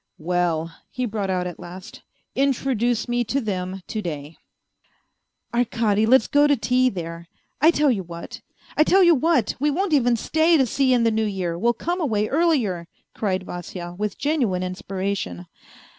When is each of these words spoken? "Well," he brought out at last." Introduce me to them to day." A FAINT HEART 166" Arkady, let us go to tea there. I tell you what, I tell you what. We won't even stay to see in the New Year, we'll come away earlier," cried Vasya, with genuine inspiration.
"Well," 0.33 0.73
he 0.89 1.05
brought 1.05 1.29
out 1.29 1.45
at 1.45 1.59
last." 1.59 2.01
Introduce 2.49 3.07
me 3.07 3.23
to 3.25 3.39
them 3.39 3.83
to 3.85 4.01
day." 4.01 4.37
A 5.53 5.57
FAINT 5.57 5.75
HEART 5.75 5.81
166" 5.81 5.83
Arkady, 5.83 6.05
let 6.07 6.21
us 6.21 6.27
go 6.27 6.47
to 6.47 6.57
tea 6.69 6.89
there. 6.89 7.27
I 7.61 7.69
tell 7.69 7.91
you 7.91 8.01
what, 8.01 8.41
I 8.75 8.83
tell 8.83 9.03
you 9.03 9.13
what. 9.13 9.53
We 9.59 9.69
won't 9.69 9.93
even 9.93 10.15
stay 10.15 10.57
to 10.57 10.65
see 10.65 10.91
in 10.91 11.03
the 11.03 11.11
New 11.11 11.27
Year, 11.27 11.55
we'll 11.55 11.73
come 11.73 12.01
away 12.01 12.27
earlier," 12.29 12.87
cried 13.13 13.43
Vasya, 13.43 13.93
with 13.95 14.17
genuine 14.17 14.63
inspiration. 14.63 15.45